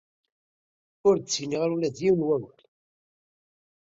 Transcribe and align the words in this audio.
Ur 1.07 1.15
d-ttiniɣ 1.17 1.61
ula 1.75 1.89
d 1.95 1.97
yiwen 2.03 2.23
n 2.25 2.27
wawal. 2.27 2.59